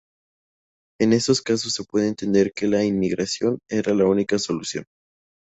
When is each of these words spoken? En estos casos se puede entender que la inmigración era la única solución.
En 0.99 1.13
estos 1.13 1.43
casos 1.43 1.73
se 1.75 1.83
puede 1.83 2.07
entender 2.07 2.53
que 2.53 2.65
la 2.65 2.83
inmigración 2.83 3.59
era 3.69 3.93
la 3.93 4.07
única 4.07 4.39
solución. 4.39 4.85